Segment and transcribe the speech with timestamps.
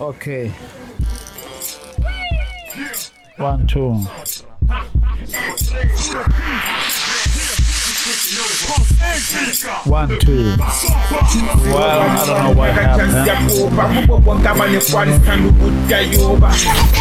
[0.00, 0.48] Okay.
[3.36, 3.92] One, two.
[9.84, 10.56] One, two.
[11.66, 13.12] Well, I don't know what happened.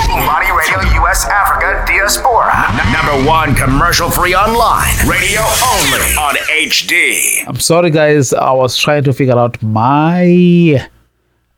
[0.10, 2.52] Body Radio US Africa Diaspora.
[2.70, 4.94] N- number one commercial free online.
[5.08, 7.46] Radio only on HD.
[7.48, 8.34] I'm sorry, guys.
[8.34, 10.88] I was trying to figure out my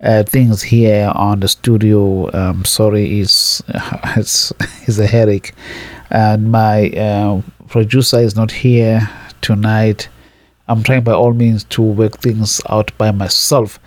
[0.02, 2.30] uh, things here on the studio.
[2.34, 3.64] Um, sorry, is
[4.18, 4.52] it's
[4.88, 5.54] is a headache,
[6.10, 9.10] and my uh, producer is not here
[9.42, 10.10] tonight.
[10.68, 13.80] I'm trying by all means to work things out by myself.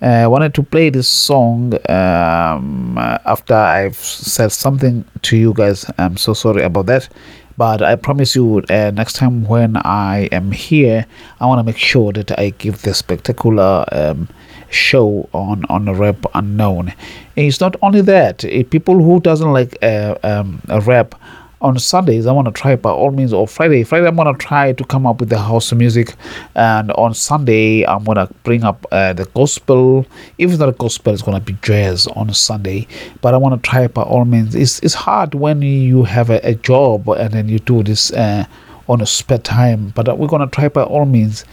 [0.00, 5.52] Uh, I wanted to play this song um, uh, after I've said something to you
[5.54, 5.88] guys.
[5.98, 7.08] I'm so sorry about that.
[7.56, 11.06] But I promise you, uh, next time when I am here,
[11.38, 14.28] I want to make sure that I give the spectacular um,
[14.72, 16.92] show on on rap unknown.
[17.36, 21.14] It's not only that; eh, people who doesn't like uh, um, a rap
[21.62, 23.84] on Sundays, I want to try by all means, or Friday.
[23.84, 26.14] Friday, I'm to try to come up with the house music,
[26.54, 30.04] and on Sunday, I'm to bring up uh, the gospel.
[30.38, 32.88] If it's not gospel, it's to be jazz on Sunday.
[33.20, 34.54] But I want to try by all means.
[34.54, 38.44] It's it's hard when you have a, a job and then you do this uh,
[38.88, 39.92] on a spare time.
[39.94, 41.44] But we're going to try by all means.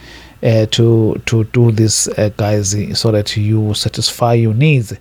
[0.42, 4.94] Uh, to to do this, uh, guys, so that you satisfy your needs.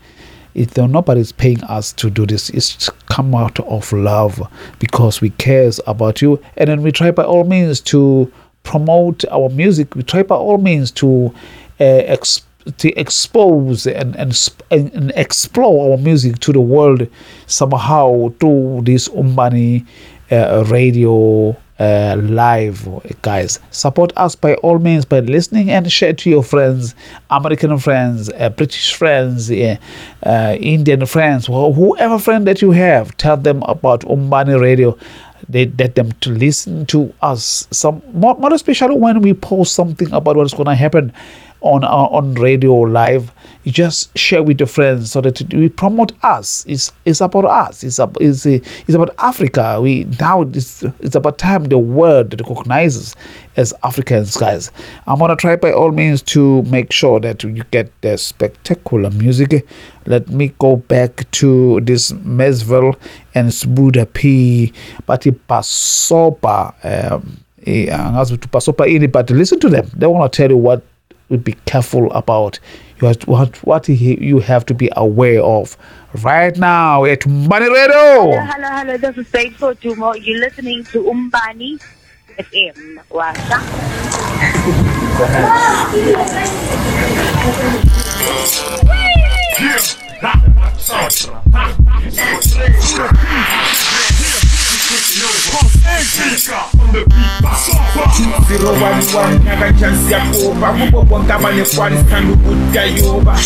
[0.54, 4.42] There nobody's paying us to do this it's come out of love
[4.80, 6.42] because we cares about you.
[6.58, 8.30] And then we try by all means to
[8.64, 9.96] promote our music.
[9.96, 11.34] We try by all means to
[11.80, 12.42] uh, ex-
[12.78, 17.08] to expose and, and and explore our music to the world
[17.48, 19.86] somehow through this umbani
[20.32, 22.88] uh, radio uh, live
[23.22, 23.60] guys.
[23.72, 26.96] Support us by all means by listening and share to your friends
[27.30, 29.78] american friends uh, british friends uh,
[30.60, 33.16] indian friends wh- whoever friend that you have.
[33.18, 34.98] Tell them about umbani radio.
[35.48, 37.68] They let them to listen to us.
[37.72, 41.14] Some more, more especially when we post something about what's going to happen
[41.62, 43.32] on our, on radio live.
[43.64, 46.66] You just share with your friends so that we promote us.
[46.68, 47.84] It's it's about us.
[47.84, 49.80] It's about it's, uh, it's about africa.
[49.82, 53.16] We now it's, it's about time the world recognizes
[53.58, 54.72] as africans guys.
[55.08, 59.68] I'm gonna try by all means to make sure that you get the spectacular music.
[60.06, 62.96] Let me go back to this mesville
[63.36, 64.72] and sbuda p
[65.06, 69.90] but pasopa um eh, angazi pasopa ini but listen to them.
[69.96, 70.82] They want to tell you what
[71.38, 72.60] be careful about
[73.00, 75.78] you have to, what what you have to be aware of
[76.24, 78.42] right now at Money Hello, Radio.
[78.46, 78.98] hello, hello.
[78.98, 80.14] This is Faithful Dumo.
[80.22, 81.78] You're listening to Umbani
[82.40, 83.00] FM.
[83.10, 83.60] Washa.
[98.48, 103.38] Zero one one nyakachansi yakopa kubo bonke abanekwani sithanda ukudayoba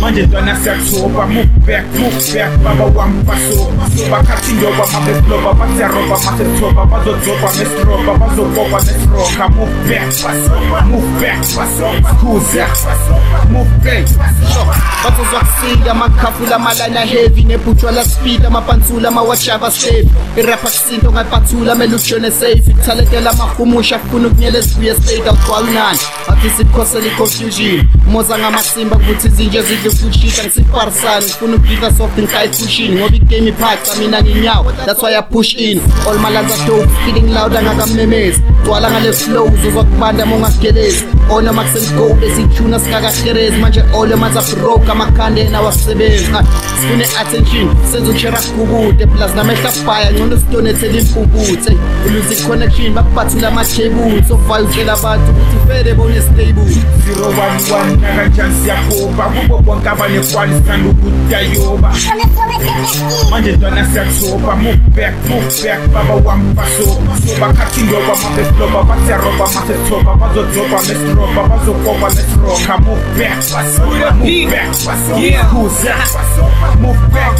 [0.00, 3.72] manje ntwana siyathoba move back move back baba wami basoba
[4.10, 12.10] bakhathi njoba mabesiloba basiyaroba masesithoba bazodzoba ngesiroba bazokoba nesiroka move back basoba move back basoba
[12.14, 12.66] kuza
[13.52, 14.06] move back
[15.04, 21.94] bazozwa kusinda amakhafula amalana heavy nebhutshwa la speed amapansula amawashava safe irapha kusinto ngapathula mele
[21.94, 22.62] ujone safe.
[22.70, 25.98] Ithalentela amahumusha afuna ukunyela ezibuye state awugcwala nani?
[26.28, 27.88] Athi sikhosela i-confusion.
[28.10, 34.22] Moza ngamasimba kuthi izinje zidle fushisa ngisifarisani ngifuna ukudlika soft ngikayifushini ngoba igame iphaca mina
[34.22, 34.72] nginyawo.
[34.86, 35.22] That's why i
[35.58, 35.80] in.
[36.06, 41.04] All malanza dope feeling loud angakamemezi gcwala ngale flow uzozwa kubanda mongagelezi.
[41.30, 46.42] Ona makusengold esithuna singakaherezi manje ole manza broke amakhandena wakusebenzi Ah,
[46.80, 54.30] sifune attention senza ushera kukude plus namehla fire ngcono sidonethele impuputhe uluze i-connection bakubathula ama-tables
[54.30, 56.74] ovaya utshela abantu ukuthi vele bone stable.
[57.04, 61.94] Zero one one nyakachansi yakopa kubo bonke abanekwani sithanda ukudayoba
[63.30, 70.14] manje ntwana siyathoba move back move back baba wami basoba bakhathi njoba mabesiloba basiyaroba masesithoba
[70.14, 75.94] bazodzoba ngesiroba bazokoba nesiroka move back basoba move back basoba kuza
[76.80, 77.32] move back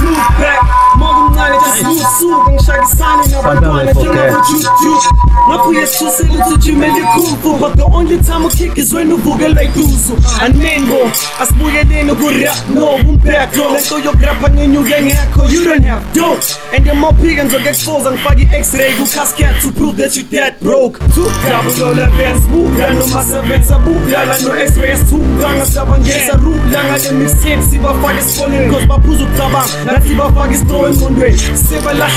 [0.00, 0.62] move back,
[0.96, 5.10] more than ngisemncane jasulusuku ngishakisane nabantwana njengabojuju
[5.48, 11.10] ngaphuye sithusela ukuthi ujimele ikhumfu but the only time ukick is when uvukela ikuzo animbo
[11.40, 16.46] asibukeleni kurap no umpekho lento yokurapha ngenyuke ngekho you don't have dope
[16.76, 20.98] and emophike ngizoku-expose ngifake i-x-ray ku-casket to prove that you dead broke.
[21.14, 28.18] Two double olevens bubla noma sevenza bubla la no-x-ray esithuka ngasabangeza rubla ngale mixtape sibafake
[28.18, 30.00] esifonini cause baphuza ukucabanga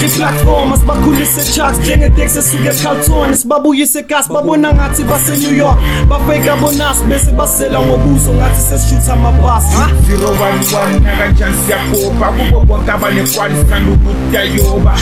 [0.06, 5.78] iplatform asibakhulise charts njengetex esuke ecarlton sibabuyise egas babona ngathi base-new york.
[6.10, 13.92] Bafake abonas bese basela ngobuso ngathi sesishutha amabhasi 011 nakanjani siyakopa kubo bonke abanekwali sithanda
[13.92, 14.98] ukudayoba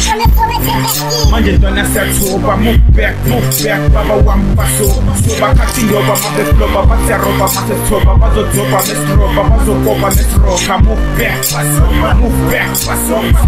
[1.32, 5.12] manje ntwana siyathoba move back move back baba wami basoba.
[5.30, 11.36] Sobakhathi ndoba mabefloba basiyaroba masesithoba bazodzoba mesiroba bazokoba mesiroka move back
[12.22, 13.40] move back basoba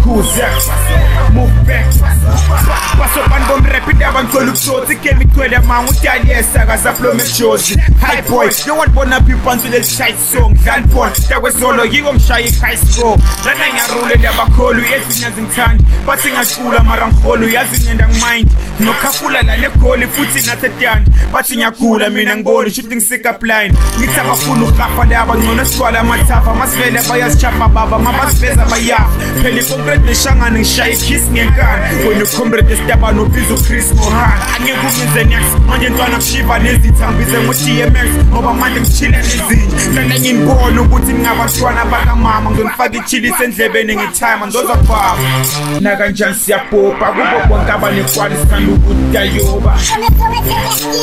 [0.54, 1.86] kuze move back.
[2.98, 8.48] Basobani bomrap indaba ngicela ukusothi igame igcwele manga udaliyesakaza flow mejozi high boy.
[8.66, 10.54] No one bona piphansi leli-tight song.
[10.54, 17.08] Dlali bona dakwezolo yiko ngishaya i-high score lana ngiyarule ndabakholu ezinye zingithandi bathi ngacula mara
[17.08, 18.50] ngiholo yazi ngenda ngimind
[18.80, 25.34] nokhafula la negoli futhi nasedandi bathi ngiyagula mina ngiboni shuthi ngisikapline ngithi abafuna ukurapa laba
[25.34, 29.10] ngcono sigcwala amathafa masivele bayasichapha baba mabasiveza bayafa
[29.42, 35.42] phela ikonkrete neshangane ngishaya ikhisi ngenkani wena ucomrade esitabani ubiza uchris mohan angeke ubize nex
[35.68, 42.50] manje ntwana kushiva nezitha ngibize ngo-dmx ngoba manje ngichile nezinye lana nginibona ukuthi ningabantwana bakamama
[42.50, 45.16] ngizonifaka ichilisi endlebeni ngithima ndozababa
[45.80, 49.78] nakanjani siyabhobha kubo bonke abanekwali sithanda ukudayoba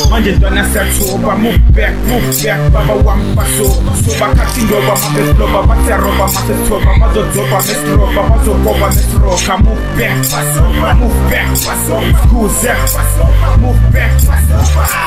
[0.10, 6.92] manje ntwana siyathoba move back move back baba wami basoba sobakhathi ndoba mabefloba basiyaroba masesithoba
[7.00, 8.92] bazodzoba mesiroba bazokoba
[9.28, 12.74] mesiroka move back basoba move back basoba kuze
[13.62, 14.98] move back basoba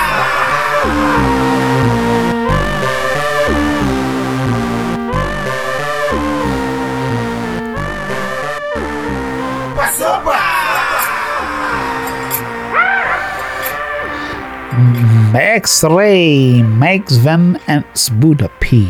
[15.33, 17.85] Max Ray, Max Van and
[18.21, 18.87] Buddha P.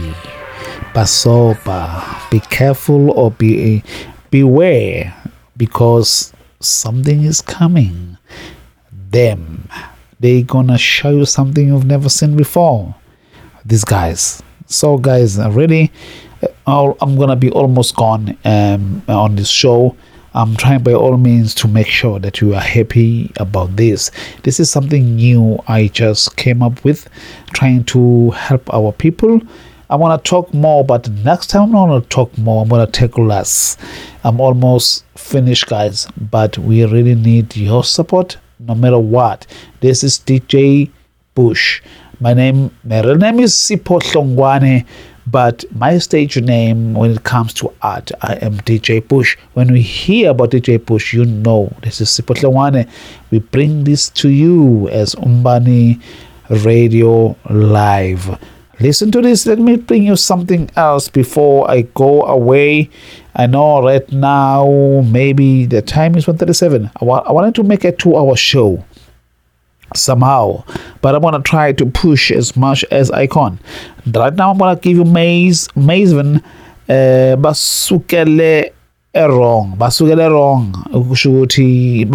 [0.94, 2.30] Basoba.
[2.30, 3.82] Be careful or be
[4.30, 5.12] beware
[5.60, 8.16] because something is coming.
[9.10, 9.68] Them.
[10.18, 12.94] They gonna show you something you've never seen before.
[13.66, 14.42] These guys.
[14.64, 15.92] So guys, really
[16.66, 19.94] uh, I'm gonna be almost gone um, on this show.
[20.32, 24.10] I'm trying by all means to make sure that you are happy about this.
[24.44, 27.06] This is something new I just came up with,
[27.52, 29.42] trying to help our people.
[29.90, 32.62] I want to talk more, but next time I'm not going to talk more.
[32.62, 33.76] I'm going to tackle less.
[34.22, 39.48] I'm almost finished, guys, but we really need your support no matter what.
[39.80, 40.92] This is DJ
[41.34, 41.82] Bush.
[42.20, 44.86] My name, my real name is Sipo Hlongwane,
[45.26, 49.36] but my stage name when it comes to art, I am DJ Bush.
[49.54, 52.88] When we hear about DJ Bush, you know this is Sipo Hlongwane.
[53.32, 55.98] We bring this to you as Umbani
[56.48, 58.38] Radio Live.
[58.80, 59.44] Listen to this.
[59.46, 62.88] Let me bring you something else before I go away.
[63.36, 66.90] I know right now maybe the time is 137.
[67.00, 68.82] I, wa- I wanted to make a two hour show
[69.92, 70.62] somehow
[71.02, 73.58] but i'm gonna try to push as much as i can
[74.14, 76.36] right now i'm gonna give you maze maseven
[76.88, 78.72] uh, basukele
[79.14, 82.06] wrong basukele wrong ukusho ukuthi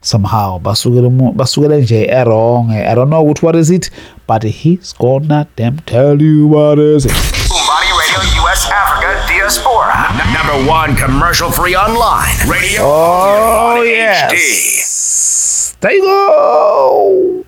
[0.00, 3.90] somehow basukele basukele nje wrong i don't know what what is it
[4.26, 10.08] but he's gonna damn tell you what is it Umbani Radio US Africa Diaspora.
[10.12, 12.34] N- number one commercial free online.
[12.48, 14.32] Radio oh on HD.
[14.32, 17.44] yes there you go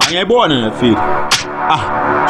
[0.00, 0.96] angiyayibona nefili
[1.70, 2.26] ah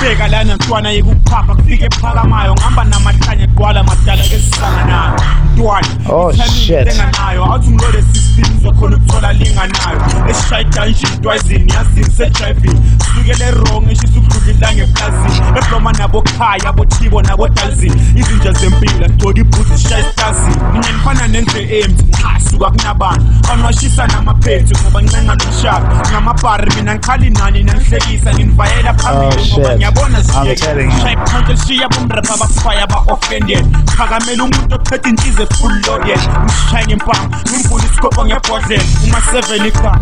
[0.00, 5.20] bheka lana mntwana yikuqhapha kufike ephakamayo ngihamba namahlanye gqwala madala esisanganayo
[5.54, 6.88] mntwana oh shit.
[6.88, 10.00] enganayo awuthi ngilole system zokhona ukuthola linganayo.
[10.30, 12.80] Eshaye danje intwazini yazini sejiving
[13.14, 19.78] sukele wrong eshisa ukudlula ngeplazini ebloma nabo khaya bothibo nabo dalzini izinja zempilo ngcoka ibhuti
[19.78, 23.24] shaye stazini mina nifana nendle empty cha suka kunabantu.
[23.52, 25.86] Anwashisa namaphethu ngoba ncenga nomshado.
[26.10, 29.58] Ngamabhari mina ngikhali nani nangihlekisa nginivayela phambili oh, shit.
[29.58, 31.00] ngoba ngiyabona I'm you.
[31.02, 31.54] shayiphanke
[32.34, 33.66] abafaya ba-offended
[33.96, 35.72] phakamela umuntu ophethe inhliziyo full
[36.04, 39.92] ngishaye ngempama ngimvula isikopho ngebhodlela uma-seven ikha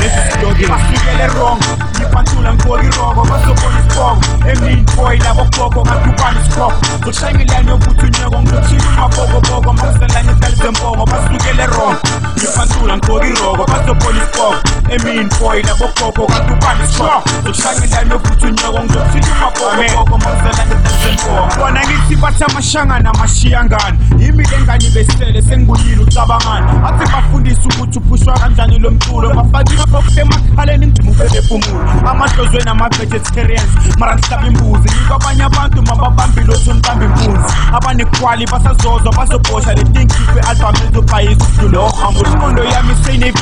[0.00, 1.60] lesisidokile basukele wrong.
[1.98, 5.44] Ngipantula ngigqoka bazobona isibongo emini boy labo
[5.84, 12.00] ngadubana isikhoko ushayelane obuthunyeko ngikuthini umabhokobhoko mbaselanye hlalise mbongo basukele rongo
[12.36, 14.60] ngiphansula ngigqoka iroko basobhola isibongo
[14.94, 22.16] emini foyila bogogo kanti ubani strong ushayelane obuthunyeko ngikuthini umabhokobhoko mbaselanye hlalise mbongo bona ngithi
[22.16, 28.90] bathi amashangana amashiyangane yimi le ngane besele sengibuyile ucabangana athi bafundise ukuthi uphushwa kanjani lo
[28.90, 29.34] mculo.
[29.34, 29.82] Bafakile
[30.20, 34.88] emakhaleni ngidima ubebepumulo amahlozweni ama-vegetarians mara ngihlaba imbuzi.
[34.88, 42.20] Ngikwabanye abantu mababambi lotho nibamba impunzi abanekwali basazozwa bazobhosha le tinkipe album elizobhayisa ukudlula ohambo
[42.20, 43.32] ingqondo yami ukuthi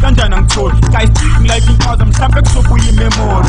[0.00, 1.10] kanjani angitholi guys
[1.42, 3.48] like inkaza mhlawumbe kuzobuya imemori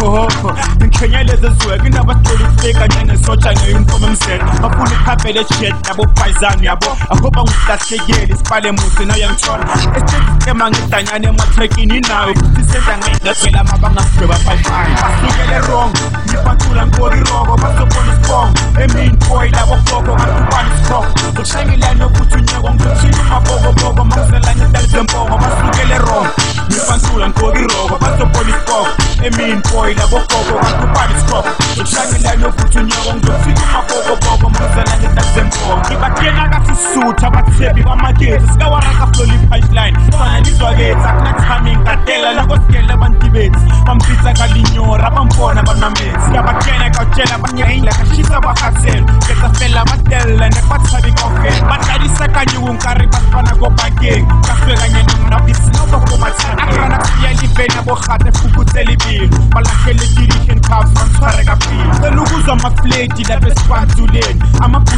[0.00, 6.96] hoho ngikhenyeleze ezweka indaba sicela ukufika njengesotsha ngeyunifomu emzela bafuna ikhapele jet yabo payizani yabo
[7.10, 9.64] ahoba ngihlahlekeli isipale muhle nayo yangithola
[9.96, 15.92] esitema ngidanyane ematrekini inayo futhi senza ngayidaphela mabangagweba payifani basukele wrong
[16.26, 21.06] ngipantula ngigqoka iroko bazobona isibongo wrong eminkoyi labogogo ngakubani strong
[21.42, 26.28] ushayela nokujunyeko ngikuthini mabokoboko mangizelanye talizempongo basukele wrong
[26.68, 28.88] ngifantula ngigqoka iroko bazobola isipoko
[29.26, 31.44] eminkoyi labogogo ngakubani strong
[31.82, 39.96] ushayela nokujunyeko ngikuthini mabokoboko mangizelanye talizempongo ngibathenga kasisutha bathebi bamakethu sikawaraka floli pipeline.
[40.18, 49.12] Fanalizwakethi akunathami ngatela lakosikele abantu bethu bamfitsa kalinyora bambona banametsi yabatshena kautshela banyayila kashisa bahatsela
[49.26, 56.98] ketsa fela batella nekbathabi kaofela batladisa kanyuku nkari bafana ko bankeng kafekanye nomnabitsi nobakomathana akrana
[56.98, 64.42] kusiya liveni abogate fukutse libilo balahlele dirihen cubs bantshware kapile cela ukuzwa amafleti lapha esibantuleni
[64.60, 64.97] amabhuta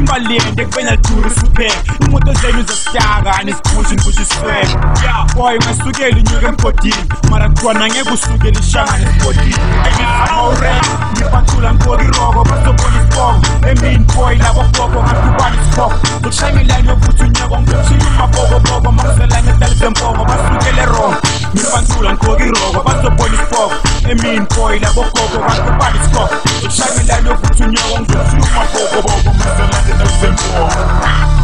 [0.00, 1.74] mboka amathimbalende kubenaduri suphela
[2.06, 7.04] imoto zenu zositaka nesiphushi ngiphusha iswele ya boy ngasukela inyuke emgodini.
[7.30, 9.54] Mara khona ngeke usukele ishangane esibhodini
[9.86, 10.72] engizamawure
[11.12, 13.46] ngipantula ngigqoka iroko bazobona isibongo.
[13.68, 21.16] Emini boy labo gogo ngadubana isikhoko zokushayelane yokuthi unyeko ngizothila umabokoboko makuzelane edalizembongo basukele wrong
[21.54, 23.76] ngipantula ngigqoka iroko bazobona isibongo
[24.10, 31.43] emini boy labo gogo ngadubana isikhoko zokushayelane yokuthi unyeko ngizothila umabokoboko makuzelane edalizembongo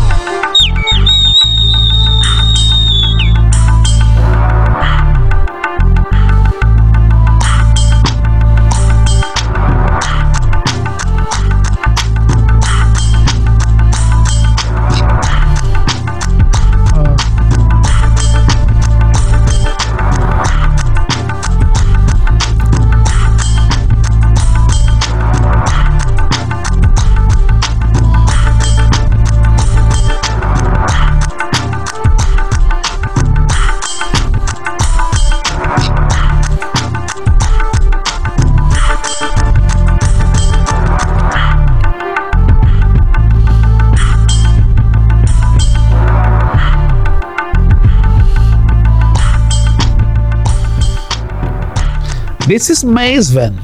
[52.50, 53.62] This is Maseven.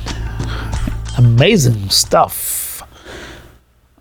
[1.19, 2.85] Amazing stuff.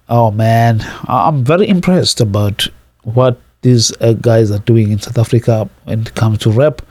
[0.07, 2.67] Oh man, I'm very impressed about
[3.01, 6.83] what these uh, guys are doing in South Africa when it comes to rap.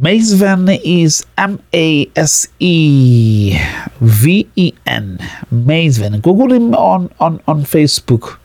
[0.00, 3.58] Maseven is M A S E
[4.00, 5.18] V E N.
[5.52, 6.22] Maseven.
[6.22, 8.38] Google him on, on, on Facebook.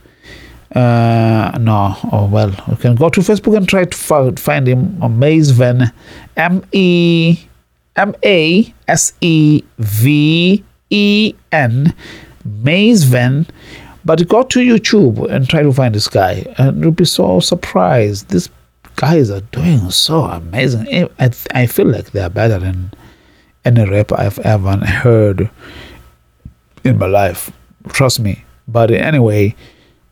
[0.74, 3.96] Uh, no, oh well, you can go to Facebook and try to
[4.36, 5.90] find him Maseven.
[6.36, 7.38] M E
[7.96, 11.94] M A S E V E N.
[12.46, 13.48] Maseven.
[14.04, 18.28] But go to YouTube and try to find this guy, and you'll be so surprised.
[18.28, 18.50] These
[18.96, 21.08] guys are doing so amazing.
[21.18, 22.92] I, I, feel like they are better than
[23.64, 25.50] any rap I've ever heard
[26.84, 27.50] in my life.
[27.88, 28.44] Trust me.
[28.68, 29.54] But anyway,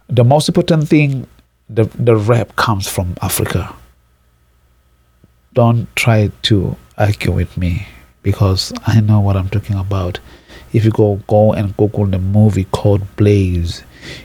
[0.08, 1.26] the most important thing,
[1.68, 3.74] the the rap comes from Africa.
[5.54, 7.86] Don't try to argue with me.
[8.22, 10.20] because I know what I'm talking about.
[10.72, 13.82] If you go go and Google the movie called Blaze,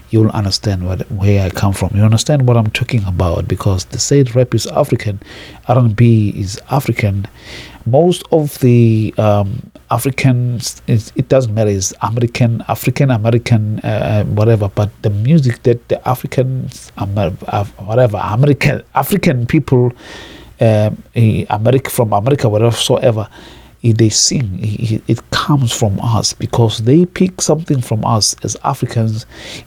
[0.10, 1.92] you'll understand what where I come from.
[1.94, 5.20] You understand what I'm talking about because the say rap is African,
[5.68, 7.28] R&B is African.
[7.86, 14.70] Most of the um, Africans, it, it doesn't matter, is American, African American, uh, whatever.
[14.70, 19.92] But the music that the Africans, uh, whatever, American African people,
[20.60, 21.04] um,
[21.50, 23.28] America from America, whatever,
[23.84, 24.60] eh, they sing.
[25.08, 29.26] It comes from us because they pick something from us as Africans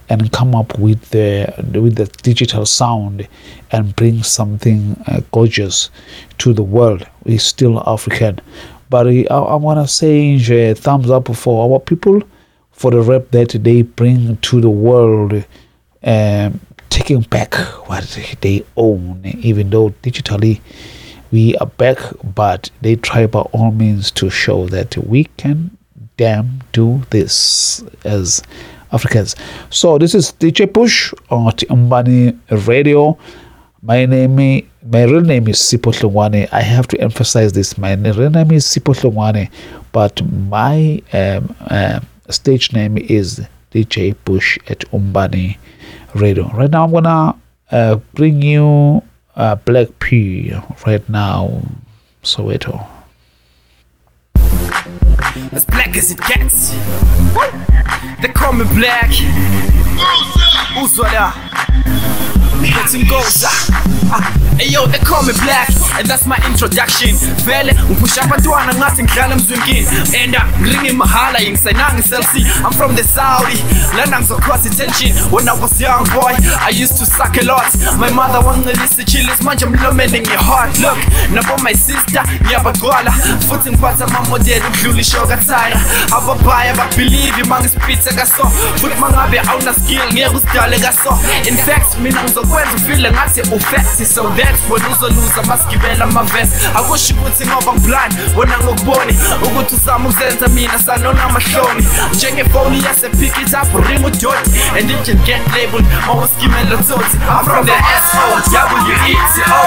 [0.09, 3.29] and come up with the with the digital sound
[3.71, 5.91] and bring something uh, gorgeous
[6.39, 7.07] to the world.
[7.25, 8.41] We're still African,
[8.89, 12.23] but I, I want to say uh, thumbs up for our people
[12.73, 15.45] for the rap that they bring to the world.
[16.03, 17.55] Um, taking back
[17.89, 18.05] what
[18.41, 20.61] they own, even though digitally
[21.31, 21.99] we are back,
[22.35, 25.77] but they try by all means to show that we can
[26.17, 28.43] damn do this as
[28.93, 29.37] Africans.
[29.71, 33.17] So this is DJ Push on Umbani Radio.
[33.83, 34.37] My name,
[34.85, 36.49] my real name is Hlongwane.
[36.53, 37.79] I have to emphasize this.
[37.79, 39.51] My real name is Hlongwane,
[39.93, 43.41] but my um, um stage name is
[43.73, 45.59] DJ Push at Umbani
[46.15, 46.49] Radio.
[46.51, 47.37] Right now, I'm gonna
[47.71, 49.03] uh, bring you
[49.37, 50.53] uh, Black P.
[50.87, 51.63] Right now,
[52.23, 52.87] Soweto.
[55.53, 56.71] as black as it gets.
[58.23, 59.11] They call me black.
[60.77, 62.40] Uzwa la.
[62.61, 63.45] Getting goes.
[63.45, 64.37] Ah, ah.
[64.59, 67.17] Hey yo, they call me black, and that's my introduction.
[67.45, 69.87] Vele, ngipusha abantwana ngathi ngidlala emzwinkini.
[70.15, 72.45] And I'm ringing mahala, ngisenanga selfie.
[72.65, 73.57] I'm from the Saudi.
[73.97, 75.17] Lana ngizocross attention.
[75.33, 77.73] When I was young boy, I used to suck a lot.
[77.99, 80.79] My mother wangicelisa chillis, manje mlomeni nge-heart.
[80.81, 80.99] Look,
[81.33, 83.13] nabo my sister, ngiyabagcwala.
[83.49, 85.77] Futhi ngiphatha amamodeli ukudlula ishoka tire.
[86.13, 88.45] Ababhaya babelieve mangispitha kaso.
[88.77, 91.19] Futhi mangabe awuna skill, ngeke usidale kaso.
[91.49, 94.07] In fact, mina ngizokwenza ufile ngathi ufethi.
[94.07, 96.67] So that's when uzoluza masigibela amavesi.
[96.75, 99.19] Akusho ukuthi ngoba ngiblind, wena ngokuboni.
[99.43, 101.89] Ukuthi uzama ukuzenza mina sanona amahloni.
[102.15, 104.51] Njengefoni yase pick it up, ring udoti.
[104.77, 107.19] And it can get labeled, mawuskimela tsotsi.
[107.31, 109.61] I'm from the S-O-W-E-T-O.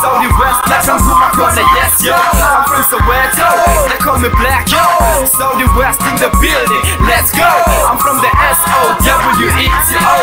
[0.00, 1.30] Saudi West, like I'm from my
[1.76, 2.14] yes yo.
[2.14, 3.48] I'm from Soweto,
[3.88, 4.82] they call me black yo.
[5.26, 7.46] Saudi West in the building, let's go.
[7.88, 10.14] I'm from the S-O-W-E-T-O.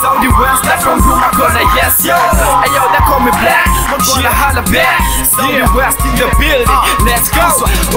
[0.00, 1.30] Saudi West, like I'm from my
[1.76, 2.16] yes yo.
[2.16, 5.00] Hey yo, they call me black, I'm gonna holla back.
[5.26, 7.44] Saudi West in the building, let's go.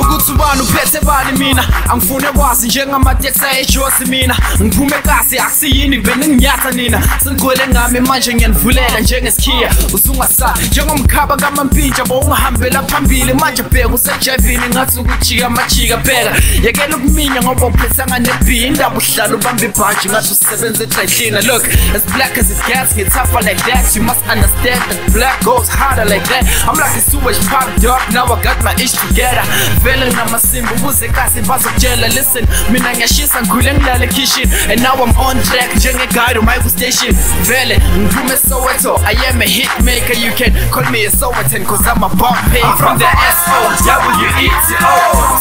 [0.02, 1.64] ukuthi ubani uphethe bani mina.
[1.90, 4.38] Angifune kwazi njengamateksi ayejosi mina.
[4.62, 12.84] Ngiphume kasi akusiyini ngibene nginyatha nina sengigcwele ngami manje ngiyanivulela njengesikhiya usungasali njengomkhaba kamampintsha bowungahambela
[12.84, 16.32] phambili manje bheka usejevini ngathi ukujika amajika bheka
[16.64, 21.64] yekela ukuminya ngoba uphethanga nebhi indaba uhlala ubamba ibhaji ngathi usebenza edrycleaner look
[21.96, 23.88] as black as it gets get tougher like that.
[23.96, 26.44] You must understand that black goes harder like that.
[26.68, 28.04] I'm like a sewage pipe dog.
[28.12, 29.40] Now I got my ish together.
[29.80, 34.52] Vele namasimba ubuze kasi bazokutshela listen mina ngiyashisa ngikhule ngilale kitchen.
[34.68, 37.16] And now I'm on track njengeguide my station.
[37.48, 39.00] Vele ngiphume Soweto.
[39.08, 42.36] I am a hit maker you can call me a Sowetan cause I'm a bomb
[42.52, 44.92] pay from the S-O-W-E-T-O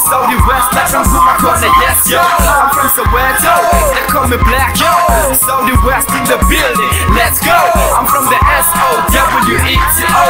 [0.07, 2.23] Saudi West like I'm from corner yes yo.
[2.23, 3.66] I'm from Soweto.
[3.90, 4.95] They call me black yo.
[5.35, 6.95] Saudi West in the building.
[7.19, 7.59] Let's go
[7.94, 8.38] I'm from the
[9.27, 10.25] S-O-W-E-T-O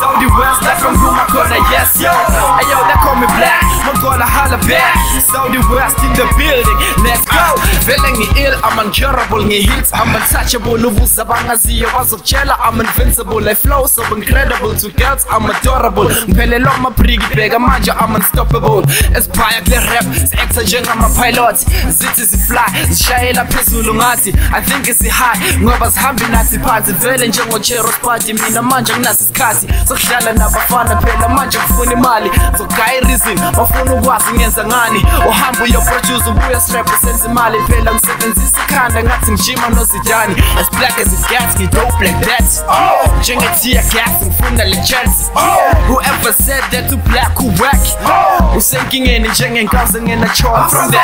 [0.00, 2.10] Saudi West I'm from my corner yes yo.
[2.58, 3.62] Hey yo they call me black.
[3.86, 4.96] I'm gonna holla back.
[5.22, 6.78] Saudi West in the building.
[7.04, 7.56] Let's go.
[7.86, 9.44] Vele ngi-ill I'm uncurable.
[9.44, 10.84] Ngi-hits I'm untouchable.
[10.86, 13.48] Ubuza bangaziyo bazokutshela I'm invincible.
[13.48, 14.74] I flow so incredible.
[14.76, 16.10] To girls I'm adorable.
[16.28, 18.82] Ngiphelelwa amabriki bheka manje I'm unstoppable.
[19.16, 21.56] Esibhaya kule rap si-acta njengama-pilot
[21.88, 28.32] zithi zifly zishayela phezulu ngathi I think isi-high ngoba zihambi nathi phansi vele njengochero spati
[28.34, 28.92] mina manje
[29.88, 32.30] sokudlala nabafana phela manje ngifuna imali.
[33.56, 35.06] Bafuna ukwazi ngenza ngani?
[36.30, 42.20] Ubuye sirepresent imali phela ngisebenzisa ikhanda ngathi ngijima nozidani as black as it ngidope like
[42.26, 42.44] that.
[43.20, 45.30] Njengetia gas ngifuna le chance
[45.88, 47.50] whoever said that u black who
[48.56, 50.00] usenkingeni njengenkazi
[50.70, 50.98] from the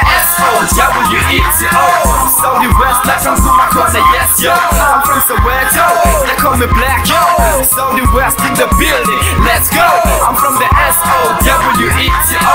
[1.02, 1.84] S-O-W-E-T-O
[2.40, 4.52] Saudi West like I'm my corner yes yo.
[4.52, 5.81] I'm from Soweto
[6.26, 7.20] they call me black yo
[7.62, 9.86] Saudi West in the building let's go
[10.26, 12.54] I'm from the S-O-W-E-T-O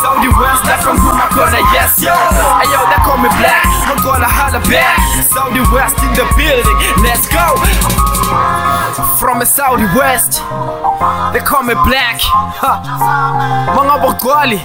[0.00, 2.14] Saudi West I'm from my corner yes yo
[2.60, 4.98] hey yo they call me black I'm gonna holla back.
[5.28, 7.44] Saudi West in the building, let's go.
[9.18, 10.40] From the Saudi West,
[11.32, 12.20] they call me black.
[12.62, 12.72] Ha.
[13.76, 14.60] Mga bogwali,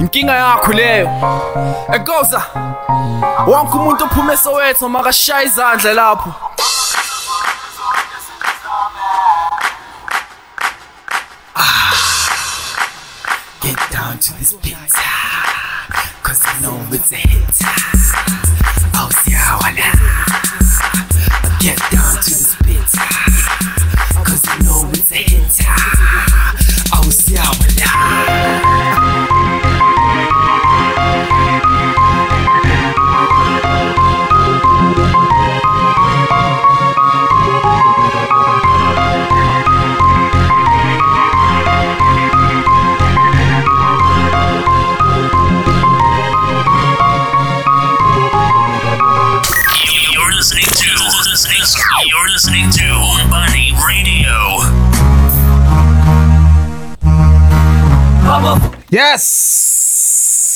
[0.00, 1.08] inkinga yakho leyo.
[1.92, 2.42] Egoza,
[3.46, 6.34] wonke umuntu ophume Soweto makashaya izandla lapho.
[14.20, 15.00] To this pizza,
[16.22, 17.42] cause I know it's a hit.
[18.94, 19.72] Oh, see how I
[21.58, 23.00] Get down to this pizza,
[24.22, 25.64] cause I know it's a hit.
[26.92, 27.79] Oh, see how I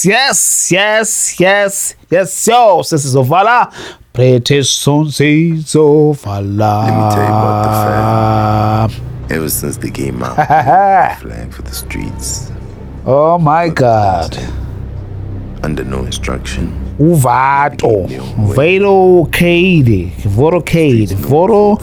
[0.05, 2.79] Yes, yes, yes, yes, yo.
[2.83, 3.73] This is Ovala.
[4.13, 6.85] Pretty soon, sees Ovala.
[6.85, 9.37] Let me tell you about the fam.
[9.37, 10.37] Ever since they came out,
[11.21, 12.53] flag for the streets,
[13.07, 14.37] Oh my God.
[15.63, 16.81] under no instruction.
[16.99, 18.07] Uvato.
[18.55, 20.11] Vatocade.
[20.23, 21.13] Vatocade.
[21.15, 21.77] Voto.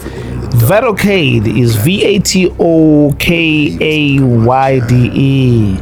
[0.68, 5.78] Vatocade is V A T O K A Y D E.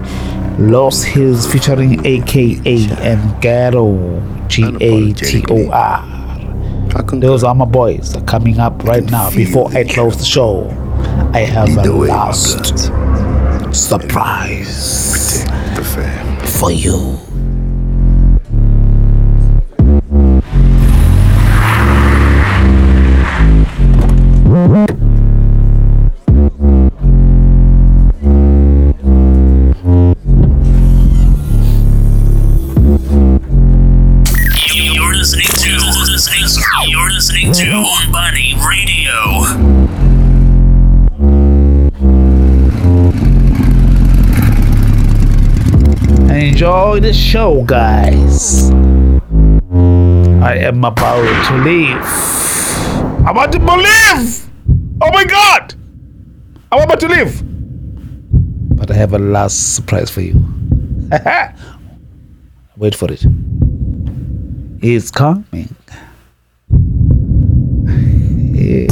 [0.59, 4.21] Lost Hills featuring AKA and Ghetto.
[4.49, 6.21] G A T O R.
[7.21, 9.31] Those are my boys coming up right now.
[9.31, 10.69] Before I close the show,
[11.33, 12.91] I have a last
[13.73, 15.45] surprise
[16.59, 17.30] for you.
[37.51, 39.17] Listening to Umbani Radio.
[46.33, 48.71] Enjoy the show, guys.
[50.41, 51.97] I am about to leave.
[53.27, 54.51] I'm about to leave.
[55.03, 55.75] Oh my god!
[56.71, 57.43] I'm about to leave.
[58.77, 60.35] But I have a last surprise for you.
[62.77, 63.25] Wait for it.
[64.83, 65.75] It's coming.
[68.71, 68.87] Vero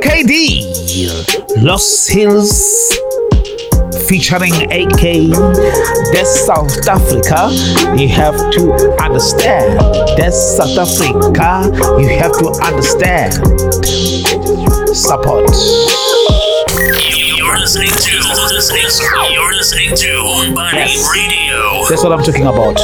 [0.00, 2.96] KD, Los Hills,
[4.08, 5.28] featuring AK.
[6.14, 7.50] That's South Africa.
[7.94, 9.78] You have to understand.
[10.16, 11.70] That's South Africa.
[12.00, 13.34] You have to understand.
[14.96, 16.15] Support.
[17.66, 18.14] You're listening to
[18.54, 21.82] listening you're listening to Umbani Radio.
[21.88, 22.78] That's what I'm talking about.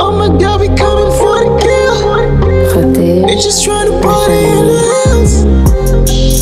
[0.00, 3.26] Oh my god, we coming for the kill.
[3.26, 5.44] They just trying to party in the hills.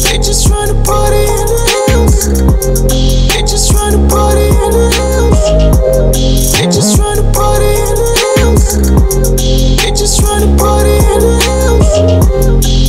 [0.06, 1.58] They just trying to party in the
[1.90, 2.14] hills.
[3.34, 5.42] They just trying to party in the hills.
[6.54, 8.06] They just trying to party in the
[8.38, 8.62] hills.
[9.82, 11.35] They just trying to party in the hills.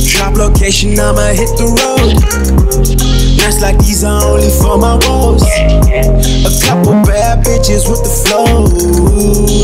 [0.08, 2.16] Drop location, I'ma hit the road.
[3.38, 5.44] Nights like these are only for my woes.
[6.42, 8.66] A couple bad bitches with the flow.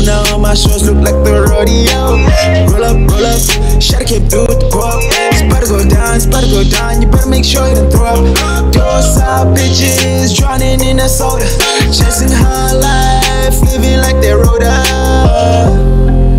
[0.05, 2.23] Now all my shows look like the rodeo.
[2.71, 3.41] Roll up, roll up.
[3.81, 5.03] Shawty through with the pop.
[5.33, 7.01] It's to go down, it's to go down.
[7.01, 8.71] You better make sure you don't throw up.
[8.71, 11.43] Those side bitches drowning in that soda.
[11.91, 15.73] Chasing high life, living like they rode up.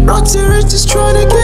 [0.08, 1.35] Rotary just trying to get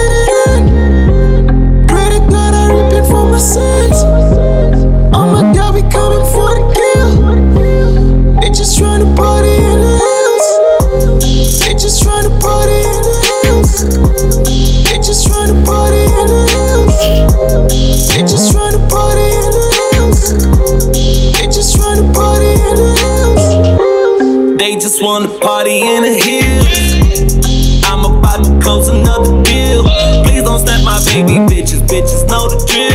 [25.02, 27.84] wanna party in the hills.
[27.84, 29.82] I'm about to close another deal.
[30.22, 31.82] Please don't snap my baby bitches.
[31.82, 32.91] Bitches know the drill.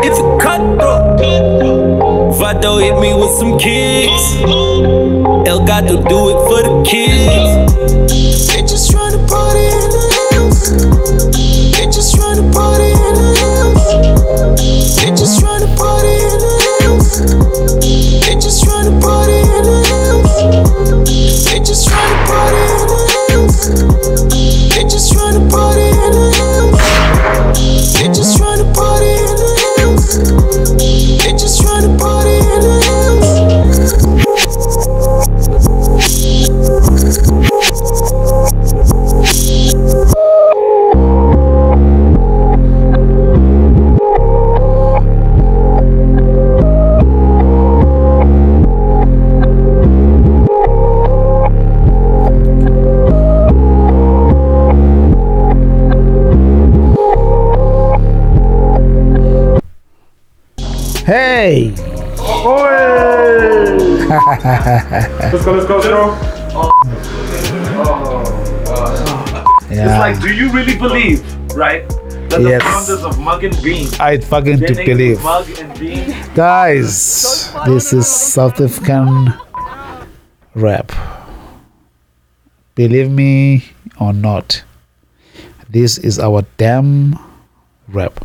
[0.00, 2.32] Mikasa, if you cut through.
[2.38, 4.36] Vado hit me with some kicks.
[5.48, 7.72] El Gato do it for the kids.
[8.48, 10.70] They just tryna party in the hills.
[11.76, 14.96] They just tryna party in the hills.
[14.96, 17.20] They just tryna party in the hills.
[18.26, 21.44] They just tryna party in the hills.
[21.44, 22.69] They just tryna party
[65.32, 66.16] let's go, let's go, zero.
[69.70, 69.86] Yeah.
[69.86, 71.20] It's like, do you really believe,
[71.54, 71.88] right?
[72.30, 72.62] That Yes.
[72.62, 75.22] the founders of Mug and Bean, I fucking their to believe.
[75.22, 76.14] Mug and Bean.
[76.34, 79.32] Guys, this is South African
[80.54, 80.92] rap.
[82.74, 83.64] Believe me
[84.00, 84.62] or not,
[85.68, 87.18] this is our damn
[87.88, 88.24] rap.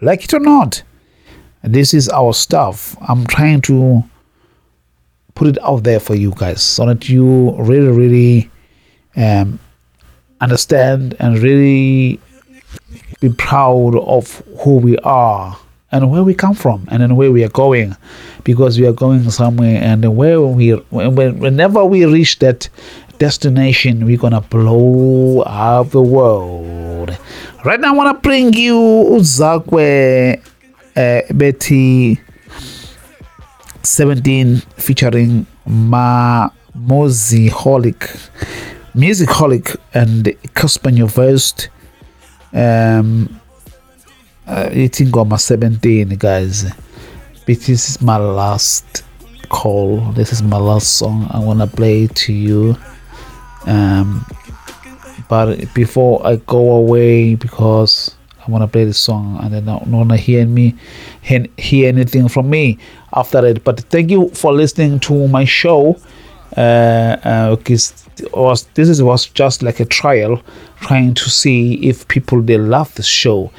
[0.00, 0.82] Like it or not,
[1.62, 2.96] this is our stuff.
[3.08, 4.04] I'm trying to
[5.34, 8.50] put it out there for you guys so that you really, really
[9.16, 9.58] um,
[10.40, 12.20] understand and really
[13.20, 15.56] be proud of who we are
[15.92, 17.96] and where we come from and then where we are going
[18.44, 22.68] because we are going somewhere and where we when, when- whenever we reach that
[23.18, 27.16] destination we're gonna blow up the world.
[27.64, 30.40] Right now i want to bring you uzakwe
[30.96, 32.20] uh, betty
[33.84, 38.00] 17 featuring ma Moziholic,
[38.94, 41.68] Musicholic and Cassper Nyovest
[42.52, 43.40] um
[44.46, 46.66] uh, ithi ngoma 17 guys.
[47.46, 49.04] This is my last
[49.48, 50.00] call.
[50.12, 52.76] This is my last song i want to play to you.
[53.66, 54.24] Um
[55.28, 58.14] but before i go away because
[58.46, 60.74] i want to play the song and then i don't want to hear me
[61.22, 62.78] hear anything from me
[63.14, 65.96] after it but thank you for listening to my show.
[66.56, 70.40] Uh, uh, because was this is was just like a trial,
[70.80, 73.50] trying to see if people they love the show.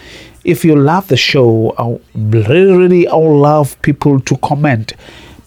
[0.43, 4.93] If you love the show, I really, really, I would love people to comment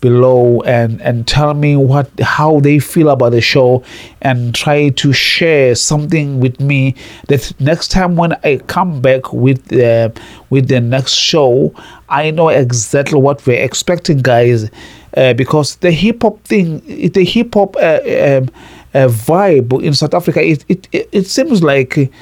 [0.01, 3.83] below and and tell me what how they feel about the show
[4.23, 6.95] and try to share something with me
[7.29, 10.11] that next time when I come back with uh,
[10.51, 11.75] with the next show
[12.09, 14.71] I know exactly what we're expecting guys.
[15.17, 16.81] Uh, because the hip hop thing
[17.13, 18.51] the hip hop uh, um,
[18.95, 22.13] uh, vibe in South Africa it, it, it seems like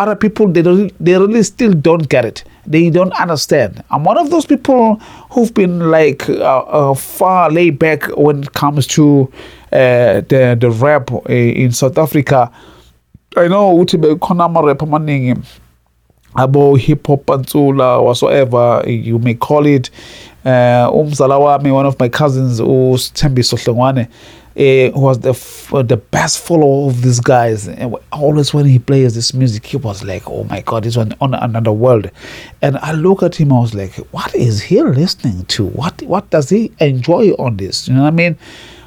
[0.00, 2.42] other people they don't they really still don't get it.
[2.66, 3.84] They don't understand.
[3.90, 4.96] I'm one of those people
[5.30, 9.30] who've been like uh, uh, far laid back when it comes to
[9.72, 12.50] uh, the the rap in south africa.
[13.36, 15.36] I know ukuthi bekhona ama-rap amaningi
[16.34, 19.90] abo hip hop pantula whatsoever you may call it.
[20.44, 24.08] Uh, umzala wami one of my cousins uthembiso hlongwane
[24.56, 27.68] uh, was the f- uh, the best follower of these guys.
[27.68, 31.14] And always when he plays this music he was like oh my god he's on,
[31.20, 32.10] on another world.
[32.60, 35.66] And i look at him i was like what is he listening to?
[35.66, 37.86] What what does he enjoy on this?
[37.88, 38.36] You know what i mean?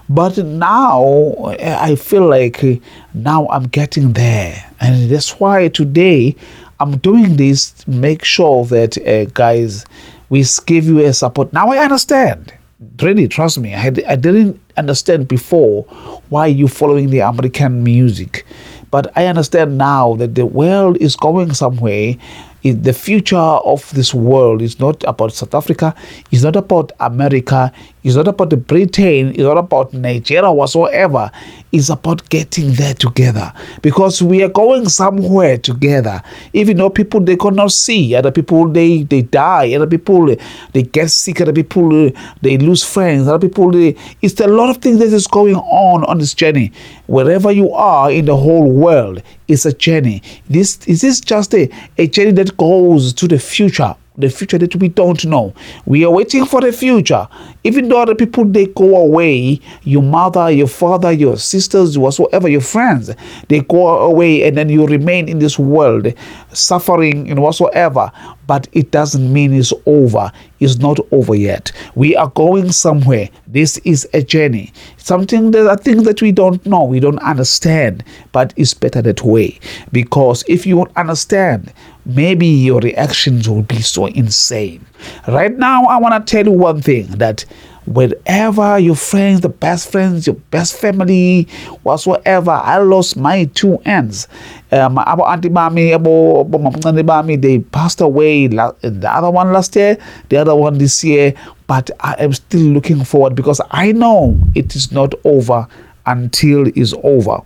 [0.09, 2.75] But now i feel like uh,
[3.13, 4.69] now i'm getting there.
[4.81, 6.35] And that's why today
[6.81, 9.85] i'm doing this to make sure that uh, guys
[10.29, 11.53] we give you a support.
[11.53, 12.53] Now i understand.
[13.01, 15.83] Really trust me I, I didn't understand before
[16.29, 18.45] why you following the american music.
[18.91, 22.15] But i understand now that the world is going somewhere
[22.63, 25.93] it, the future of this world is not about south africa
[26.31, 27.71] it's not about america
[28.03, 31.31] it's not about britain it's not about nigeria whatsoever
[31.73, 33.51] it's about getting there together.
[33.81, 36.21] Because we are going somewhere together.
[36.53, 38.13] Even though people they cannot see.
[38.15, 39.73] Other people they they die.
[39.73, 40.35] Other people
[40.71, 41.41] they get sick.
[41.41, 42.11] Other people
[42.43, 43.27] they lose friends.
[43.27, 46.71] Other people they, it's a lot of things that is going on on this journey.
[47.07, 50.21] Wherever you are in the whole world it's a journey.
[50.49, 54.75] This is this just a, a journey that goes to the future the future that
[54.75, 55.53] we don't know.
[55.85, 57.27] We are waiting for the future.
[57.63, 62.61] Even though other people they go away, your mother, your father, your sisters, whatsoever, your
[62.61, 63.11] friends,
[63.47, 66.13] they go away and then you remain in this world
[66.51, 68.11] suffering and whatsoever.
[68.45, 70.31] But it doesn't mean it's over.
[70.59, 71.71] It's not over yet.
[71.95, 73.29] We are going somewhere.
[73.47, 74.73] This is a journey.
[74.97, 79.23] Something that are things that we don't know, we don't understand, but it's better that
[79.23, 79.59] way.
[79.91, 81.73] Because if you understand,
[82.05, 84.85] maybe your reactions will be so insane.
[85.27, 87.45] Right now, I want to tell you one thing that
[87.85, 91.43] wherever your friends, the best friends, your best family,
[91.83, 94.27] whatsoever, I lost my two aunts.
[94.71, 98.47] Um, abo auntie bami, abo mamangani bami, they passed away.
[98.47, 99.97] The other one last year,
[100.29, 101.33] the other one this year.
[101.67, 105.67] But I am still looking forward because I know it is not over
[106.05, 107.41] until it's over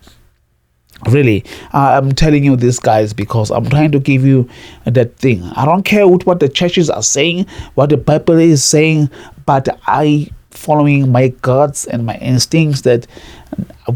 [1.09, 4.49] really i'm telling you this guys because i'm trying to give you
[4.85, 5.43] that thing.
[5.55, 9.09] I don't care what, what the churches are saying what the bible is saying
[9.45, 13.05] but i following my guts and my instincts that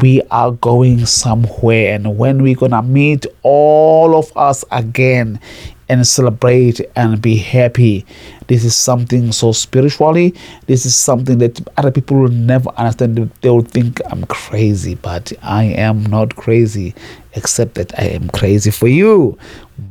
[0.00, 1.94] we are going somewhere.
[1.94, 5.40] And when we're gonna meet all of us again
[5.88, 8.06] and celebrate and be happy.
[8.46, 10.34] This is something so spiritually.
[10.66, 13.30] This is something that other people will never understand.
[13.40, 16.94] They will think I'm crazy, but I am not crazy,
[17.34, 19.38] except that I am crazy for you,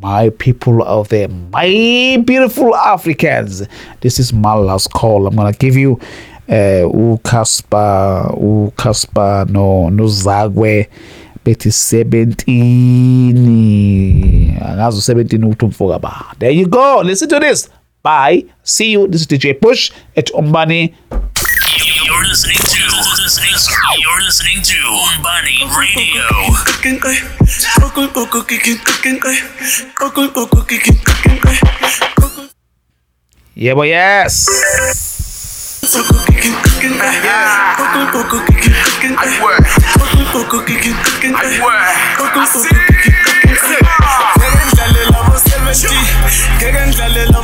[0.02, 3.68] my people out there, my beautiful Africans.
[4.02, 5.28] This is my last call.
[5.28, 6.00] I'm gonna give you
[6.50, 10.88] uh uCasper, uCasper no no Zakwe
[11.46, 16.26] bethi 17 angazi u-17 ukuthi umfoka ba.
[16.40, 17.02] There you go.
[17.04, 17.70] Listen to this.
[18.04, 18.46] Bye.
[18.64, 19.08] See you.
[19.08, 20.94] This is dj push at umbani.
[22.06, 22.82] You're listening to
[23.24, 23.56] listening,
[24.02, 24.76] you're listening to
[25.16, 26.24] Umbani Radio.
[33.56, 34.48] yebo yes
[40.32, 40.92] ngeke
[44.66, 45.92] ngidlalela abo 70
[46.58, 47.41] ngeke ngidlalela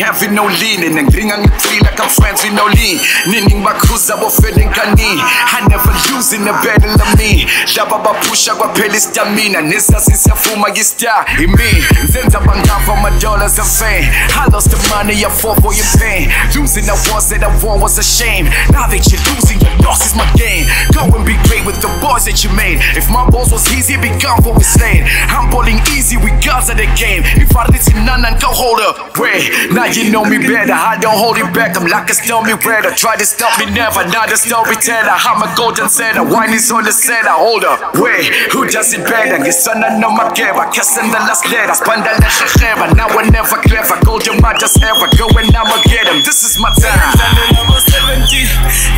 [0.00, 0.84] having no lean.
[0.84, 2.98] And ngringa ngifree like I'm friends with no lean.
[3.26, 5.20] Nini ngibakhuza bofele ngani.
[5.56, 7.46] I never lose in the battle of me.
[7.76, 9.60] Laba bapusha kwaphela istamina.
[9.60, 11.26] Nesasi siyafuma yistar.
[11.38, 14.08] Imi, nzenza bangafa my dollars of fame.
[14.36, 16.30] I lost the money, I fought for your pain.
[16.54, 18.46] Losing the wars that I won was a shame.
[18.70, 21.88] Now that you're losing, your loss is my game Go and be great with the
[22.00, 22.78] boys that you made.
[22.96, 25.04] If my balls was easy, be gone for we slain.
[25.30, 27.22] I'm balling easy with guns at the game.
[27.38, 29.16] If I didn't none and go hold up.
[29.18, 30.76] Wait, now you know me better.
[30.76, 31.76] I don't hold it back.
[31.76, 32.92] I'm like a stormy weather.
[32.92, 34.04] Try to stop me never.
[34.08, 35.16] Not a storyteller.
[35.16, 36.22] I'm a golden setter.
[36.22, 37.34] Wine is on the setter.
[37.34, 37.96] Hold up.
[37.96, 39.40] Wait, who does it better?
[39.50, 40.70] Son, I know my gaba.
[40.70, 41.72] Kissing the last letter.
[41.72, 42.94] Spanda la shakera.
[42.94, 43.98] Now we're never clever.
[44.04, 45.08] Golden just ever.
[45.16, 46.22] Go and I'ma get him.
[46.24, 47.54] This is my time.
[47.60, 48.48] abo 70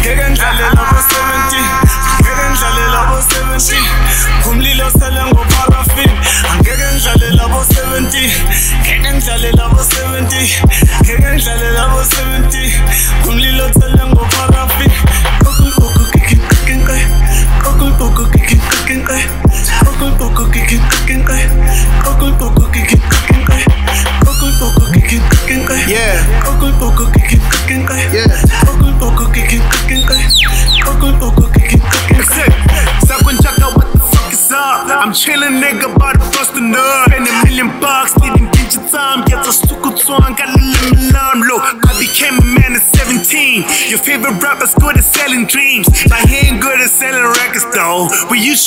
[0.01, 2.26] ngeke ngidlalela abo 70
[2.57, 3.77] ngeke ngidlalela abo 70
[4.41, 6.11] ngumlilo sele ngoparafin
[6.53, 8.31] angeke ngidlalela abo 70
[8.81, 10.76] ngeke ngidlalela abo 70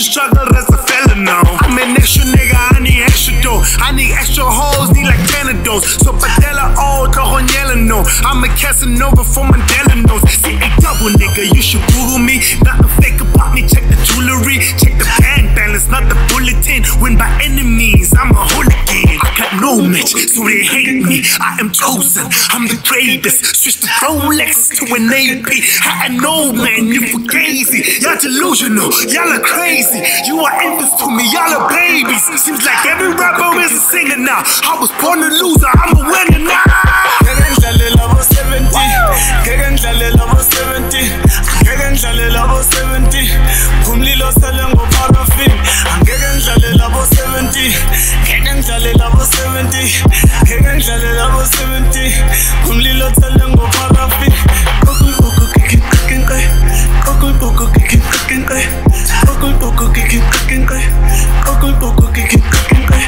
[0.10, 1.38] struggle as a fella, no.
[1.62, 3.62] I'm an extra nigga, I need extra dough.
[3.78, 5.86] I need extra hoes, need like Panados.
[6.02, 8.04] So Padella, oh, Cojon yellow, no.
[8.26, 10.26] I'm a Casanova for Mandela knows.
[10.32, 12.42] See a double nigga, you should Google me.
[12.66, 15.88] Nothing fake about me, check the jewelry, check the bank balance.
[15.88, 16.82] not the bulletin.
[17.02, 17.30] Win by
[17.62, 19.20] means, I'm a hooligan.
[19.22, 21.22] I got no match, so they hate me.
[21.40, 23.59] I am chosen, I'm the greatest.
[24.10, 25.50] Rolex to an AP.
[25.86, 28.02] I know, man, you fugazi.
[28.02, 30.02] Y'all delusional, y'all are crazy.
[30.26, 32.24] You are infants to me, y'all are babies.
[32.42, 34.42] Seems like every rapper is a singer now.
[34.66, 37.10] I was born a loser, I'm a winner now.
[37.24, 38.70] Ngeke ngidlalela abo 70
[39.44, 41.10] Ngeke ngidlalela abo 70
[41.62, 45.52] Ngeke ngidlalela abo 70 Kumlilo sele ngoparafin
[45.96, 47.74] Angeke ngidlalela abo 70
[48.24, 50.04] Ngeke ngidlalela abo 70
[50.44, 52.24] Ngeke ngidlalela abo 70
[52.66, 53.39] Kumlilo sele
[59.28, 60.84] Akul poco kikin kikin kai
[61.48, 63.04] Akul poco kikin kikin kai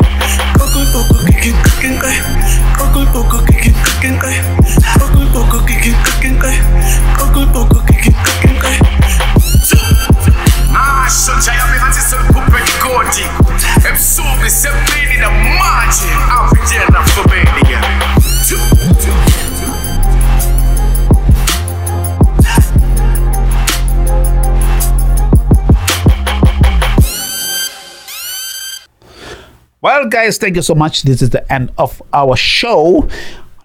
[0.60, 2.18] Akul poco kikin kikin kai
[2.80, 4.38] Akul poco kikin kikin kai
[5.00, 6.58] Akul poco kikin kikin kai
[7.20, 8.78] Akul poco kikin kikin kai
[10.72, 13.30] Marsh und Jaya mir hat es so Puppe gegotigt
[13.88, 17.80] Im Sub ist der Mini der Margin Auf die Tierna Familie
[29.84, 31.02] Well, guys, thank you so much.
[31.02, 33.10] This is the end of our show.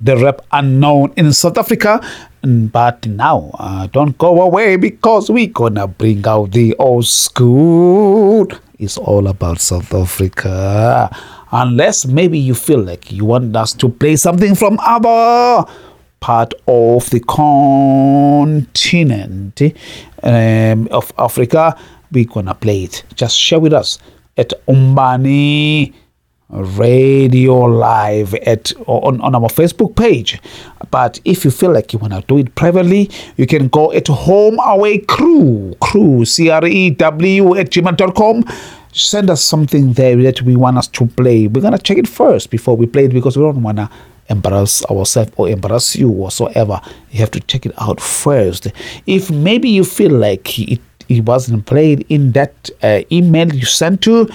[0.01, 2.01] The rap unknown in South Africa.
[2.41, 8.49] But now, uh, don't go away because we're gonna bring out the old school.
[8.79, 11.15] It's all about South Africa.
[11.53, 15.69] Unless maybe you feel like you want us to play something from our
[16.21, 18.81] part of the continent
[20.23, 21.77] um, of Africa,
[22.11, 23.05] we're gonna play it.
[23.15, 23.99] Just share with us
[24.39, 25.93] at Umbani
[26.49, 30.41] Radio Live at on, on our Facebook page.
[30.91, 34.59] But if you feel like you wanna do it privately, you can go at Home
[34.65, 38.45] Away Crew, Crew C R E W at gmail.com.
[38.93, 41.49] Send us something there that we want us to play.
[41.49, 43.91] We're gonna check it first before we play it because we don't wanna
[44.29, 46.81] embarrass ourselves or embarrass you whatsoever.
[47.11, 48.69] You have to check it out first.
[49.07, 54.03] If maybe you feel like it, it wasn't played in that uh, email you sent
[54.03, 54.29] to,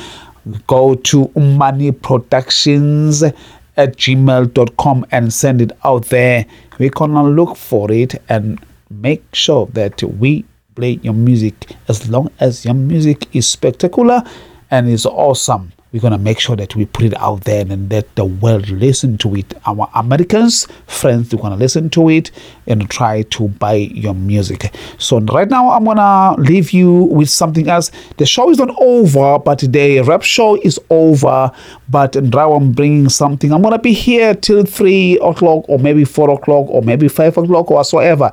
[0.68, 6.46] go to Umbani Productions at gmail.com and send it out there.
[6.80, 12.30] We're gonna look for it and make sure that we play your music as long
[12.40, 14.24] as your music is spectacular
[14.70, 18.16] and is awesome we're gonna make sure that we put it out there and that
[18.16, 19.54] the world listen to it.
[19.66, 22.32] Our Americans friends, they're gonna listen to it
[22.66, 24.74] and try to buy your music.
[24.98, 27.92] So right now, I'm gonna leave you with something else.
[28.16, 31.52] The show is not over, but the rap show is over.
[31.90, 33.52] But now I'm bringing something.
[33.52, 37.70] I'm gonna be here till three o'clock, or maybe four o'clock, or maybe five o'clock,
[37.70, 38.32] or whatsoever.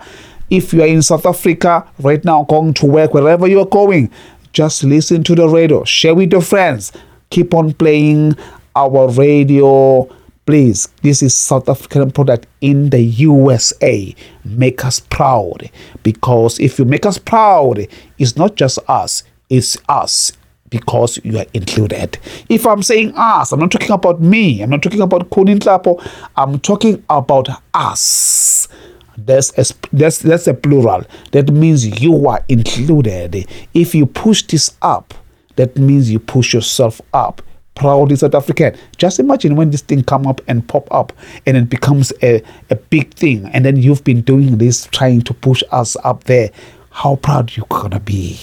[0.49, 4.11] If you are in South Africa right now, going to work, wherever you are going,
[4.53, 6.93] just listen to the radio, share with your friends
[7.31, 8.37] keep on playing
[8.77, 10.05] our radio
[10.47, 14.15] please this is south african product in the usa
[14.45, 15.71] make us proud
[16.03, 17.87] because if you make us proud
[18.19, 20.33] it's not just us it's us
[20.71, 22.19] because you are included.
[22.49, 24.63] If I'm saying us, I'm not talking about me.
[24.63, 26.03] I'm not talking about Kunin Tlapo.
[26.37, 28.69] I'm talking about us.
[29.17, 31.05] That's a, that's that's a plural.
[31.33, 33.47] That means you are included.
[33.75, 35.15] If you push this up,
[35.59, 37.43] that means you push yourself up.
[37.75, 38.77] Proudly south african.
[38.97, 41.13] Just imagine when this thing come up and pop up
[41.47, 45.35] and it becomes a, a big thing and then you've been doing this trying to
[45.35, 46.51] push us up there.
[46.91, 48.39] How proud you gonna be?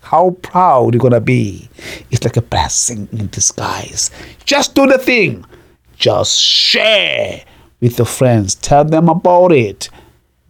[0.00, 1.68] How proud you gonna be?
[2.10, 4.10] It's like a blessing in disguise.
[4.44, 5.44] Just do the thing.
[5.96, 7.44] Just share
[7.80, 8.54] with your friends.
[8.56, 9.90] Tell them about it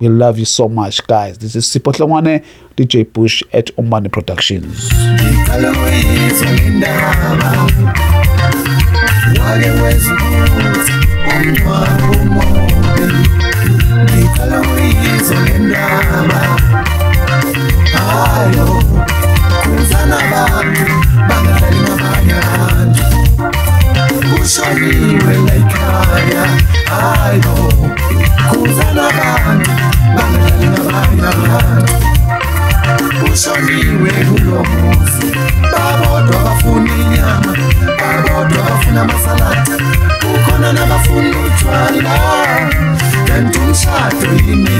[0.03, 1.39] we love you so much, guys.
[1.39, 2.45] This is Sipotlawane,
[2.77, 4.91] DJ Push at Umbani Productions.
[24.43, 26.45] La ekhaya
[26.91, 27.55] hayo
[28.51, 29.71] khuzana abantu
[30.17, 31.95] bangadlali ngabanye abantu
[33.21, 35.29] kushoniwe kulo muzi
[35.73, 37.53] babodwa bafuna inyama
[38.01, 39.77] babodwa bafuna amasalata
[40.21, 42.15] kukhona nabafuna utshwala
[43.27, 44.77] kanti umshado yini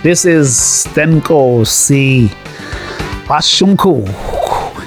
[0.00, 0.48] This is
[0.86, 2.28] Stenkosi
[3.26, 4.08] Bashunku.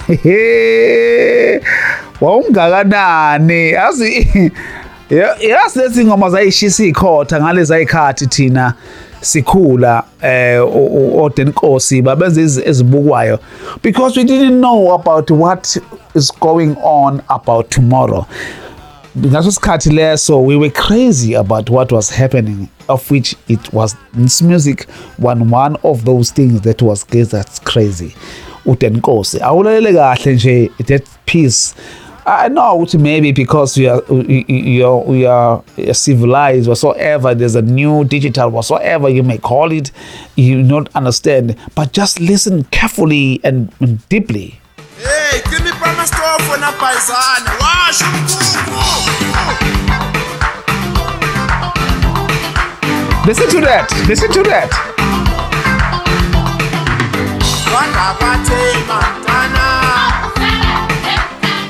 [2.21, 4.51] Wawungakanani yazi
[5.39, 8.73] yazi lezi ngoma zayishisa ikhotha ngalezi ayikhathi thina
[9.21, 10.61] sikhula eh
[11.17, 13.39] odenkosi babenza ezibukwayo.
[13.83, 15.77] Because we didn't know about what
[16.15, 18.25] is going on about tomorrow.
[19.17, 22.69] Ngaso sikhathi leso we were crazy about what was happening.
[22.91, 28.15] Of which it was this music one one of those things that was that's crazy.
[28.65, 31.75] Udenkosi awulalele kahle nje that piece.
[32.23, 37.63] I know ukuthi maybe because we are we are, we are civilized whatsoever there's a
[37.63, 39.91] new digital whatsoever you may call it
[40.35, 41.55] you not understand.
[41.75, 43.71] But just listen carefully and,
[44.09, 44.59] deeply.
[44.99, 45.71] Hey give me
[53.25, 54.69] listen to that listen to that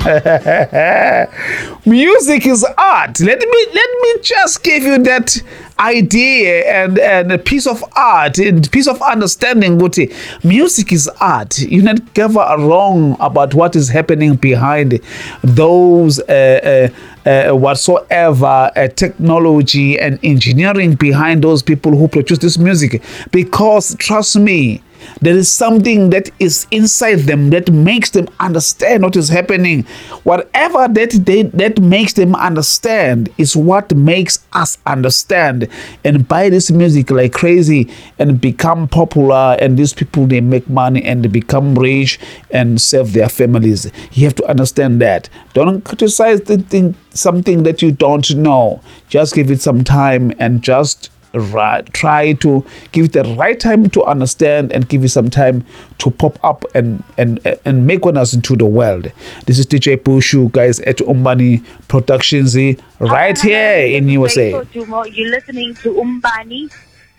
[1.86, 3.20] Music is art.
[3.20, 5.40] Let me let me just give you that
[5.78, 9.78] idea and, and a piece of art, a piece of understanding.
[9.78, 10.12] Guti,
[10.44, 11.58] music is art.
[11.58, 14.98] You never wrong about what is happening behind
[15.44, 22.58] those uh, uh, uh, whatsoever uh, technology and engineering behind those people who produce this
[22.58, 23.02] music.
[23.30, 24.82] Because trust me
[25.20, 29.84] there is something that is inside them that makes them understand what is happening.
[30.24, 35.68] Whatever that they, that makes them understand is what makes us understand
[36.04, 39.56] and buy this music like crazy and become popular.
[39.60, 42.18] And these people they make money and become rich
[42.50, 43.90] and serve their families.
[44.12, 45.28] You have to understand that.
[45.54, 48.80] Don't criticize the thing, something that you don't know.
[49.08, 53.88] Just give it some time and just right, try to give it the right time
[53.90, 55.64] to understand and give it some time
[55.98, 59.10] to pop up and and and make one us into the world.
[59.46, 64.50] This is DJ Pushu, guys, at Umbani Productions eh, right here in USA.
[64.72, 66.68] You're listening to Umbani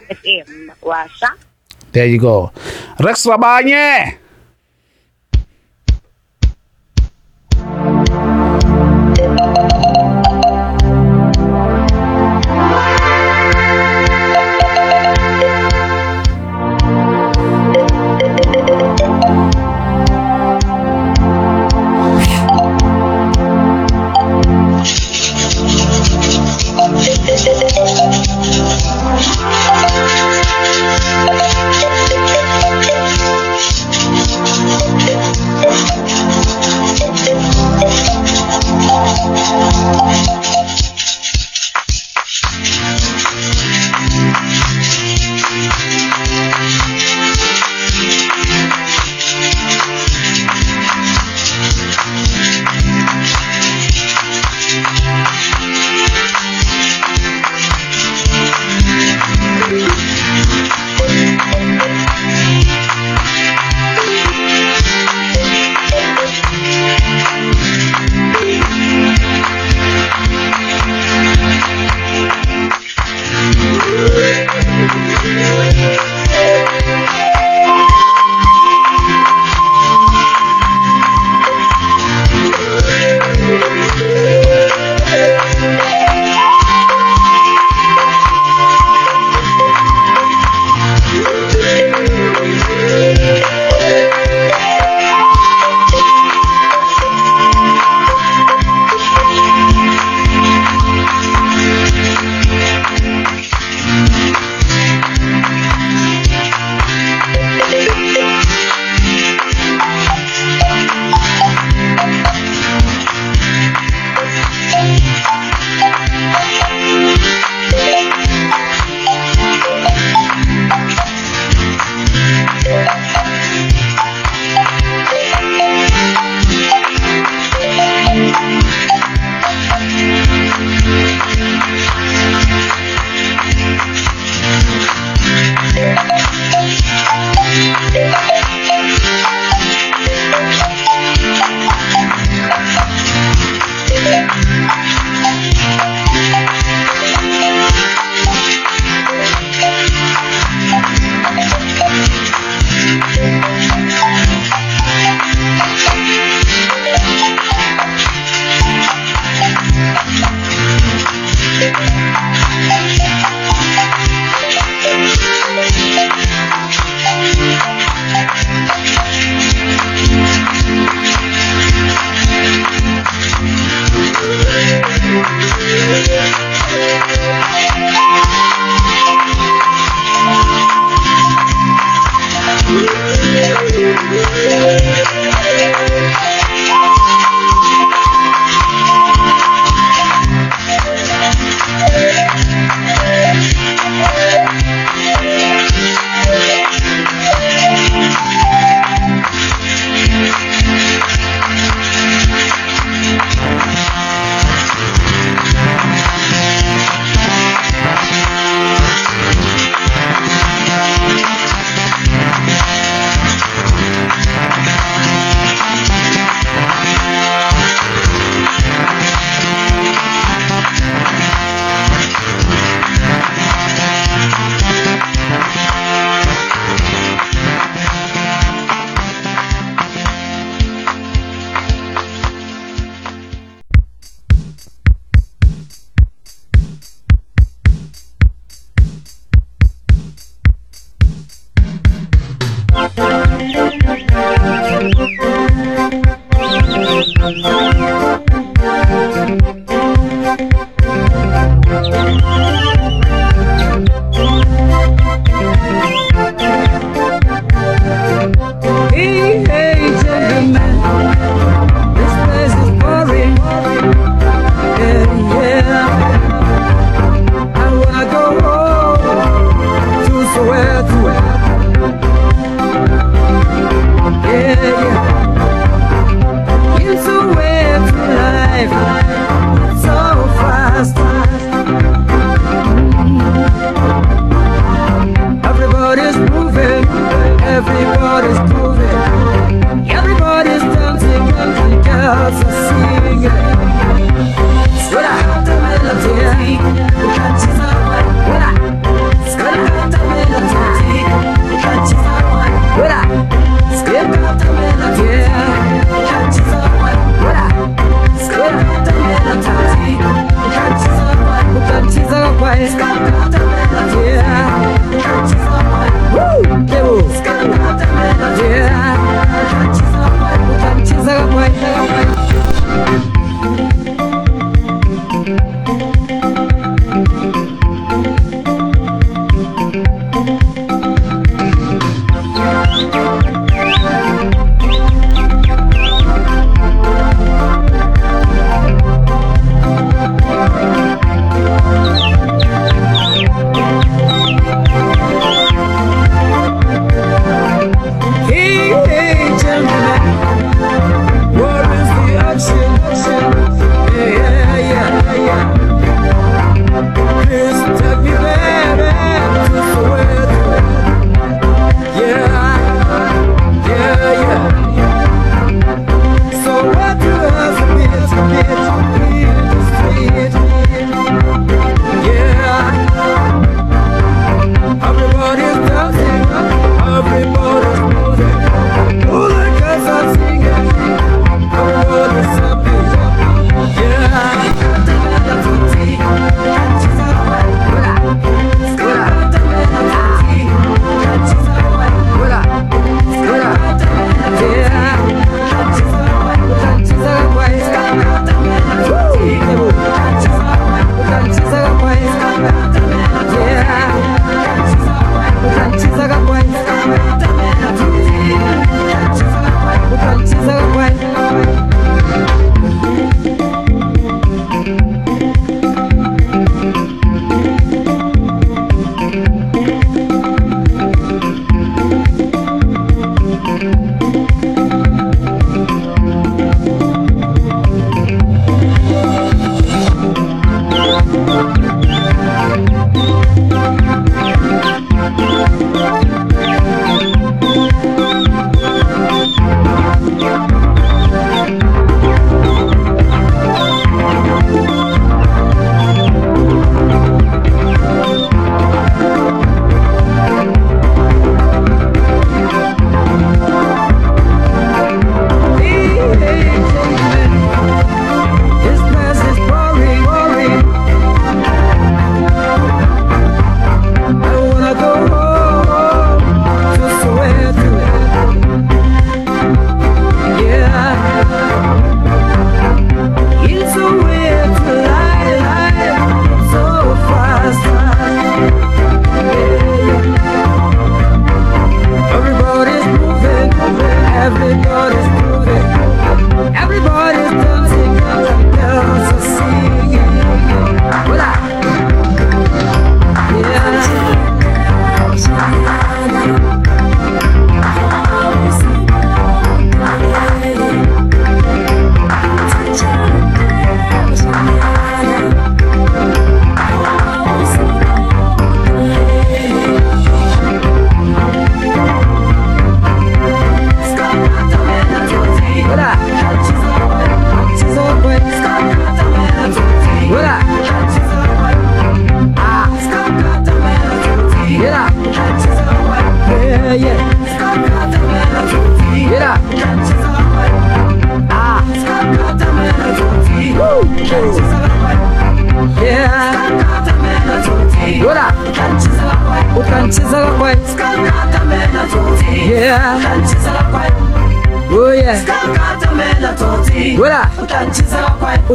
[0.10, 0.70] FM.
[0.82, 1.36] Washa.
[1.92, 2.52] There you go.
[3.00, 4.18] Rex Rabanye.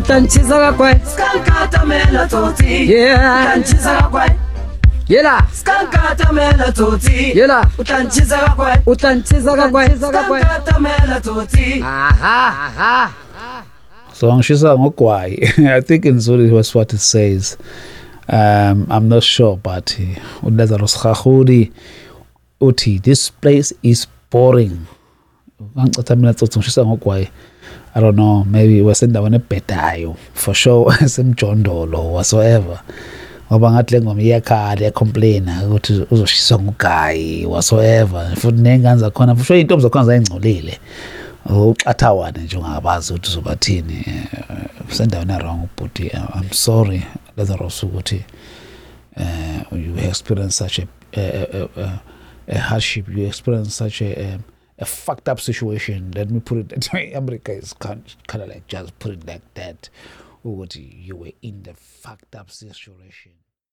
[0.09, 1.01] Utanchiza kakwe
[2.89, 3.63] yeah.
[5.09, 5.47] Yela.
[5.53, 7.39] Skankatamela toti.
[7.39, 7.71] Yela.
[7.79, 11.83] Utanchiza kakwe utanchiza kakwe skankatamela toti.
[11.83, 13.13] Aha aha.
[14.13, 17.59] So ngishisa ngogwayi i think in zulu was what it says.
[18.29, 21.73] Um i'm not sure but uh, ulazarus Kgagudi
[22.61, 24.79] uthi this place is boring.
[25.79, 27.29] Ngicatha mina tsotsi ngishisa ngogwayi
[27.95, 32.81] I don't know, maybe wasendaweni ebhedayo for sure semjondolo whatsoever.
[33.51, 38.33] Ngoba ngathi le ngoma iyakhala iyacomplaina ukuthi uzoshiswa ngugayi whatsoever.
[38.37, 40.79] Futhi ney'ngane zakhona for sure iy'ntombi zakhona zayingcolile.
[41.47, 44.05] Uxathawane nje ungabazi ukuthi uzobathini
[44.91, 47.03] sendaweni erong ubhuti i'm sorry
[47.37, 48.25] Lazarus ukuthi
[49.17, 50.87] um you experience such a,
[51.17, 52.03] a, a, a,
[52.49, 54.39] a hardship, you experience such a, a,
[54.79, 56.13] a fucked up situation.
[56.13, 57.13] Let me put it that way.
[57.15, 59.89] America is kind, of like just put it like that.
[60.45, 63.33] Oh, Ukuthi you were in the fucked up situation.